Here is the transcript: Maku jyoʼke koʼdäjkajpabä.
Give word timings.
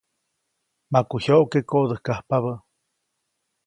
Maku 0.91 1.15
jyoʼke 1.23 1.59
koʼdäjkajpabä. 1.69 2.53